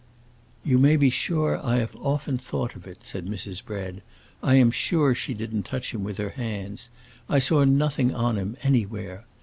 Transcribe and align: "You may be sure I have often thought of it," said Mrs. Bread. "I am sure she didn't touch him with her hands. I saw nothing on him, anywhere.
"You 0.63 0.79
may 0.79 0.95
be 0.97 1.11
sure 1.11 1.63
I 1.63 1.77
have 1.77 1.95
often 1.97 2.39
thought 2.39 2.75
of 2.75 2.87
it," 2.87 3.03
said 3.03 3.27
Mrs. 3.27 3.63
Bread. 3.63 4.01
"I 4.41 4.55
am 4.55 4.71
sure 4.71 5.13
she 5.13 5.35
didn't 5.35 5.61
touch 5.61 5.93
him 5.93 6.03
with 6.03 6.17
her 6.17 6.31
hands. 6.31 6.89
I 7.29 7.37
saw 7.37 7.63
nothing 7.65 8.11
on 8.11 8.35
him, 8.35 8.57
anywhere. 8.63 9.25